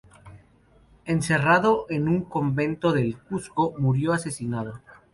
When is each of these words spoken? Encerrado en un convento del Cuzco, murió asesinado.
Encerrado 1.05 1.85
en 1.91 2.07
un 2.07 2.23
convento 2.23 2.91
del 2.91 3.19
Cuzco, 3.19 3.75
murió 3.77 4.13
asesinado. 4.13 4.81